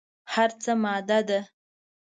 [0.33, 1.39] هر څه ماده ده.